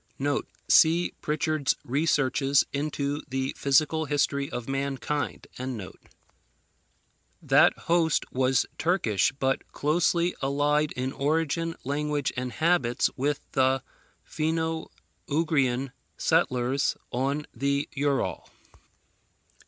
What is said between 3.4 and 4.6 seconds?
Physical History